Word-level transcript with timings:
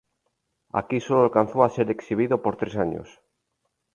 Aquí 0.79 0.97
sólo 1.05 1.21
alcanzó 1.25 1.57
a 1.63 1.69
ser 1.75 1.87
exhibido 1.91 2.35
por 2.41 2.57
tres 2.59 2.75
años. 2.85 3.09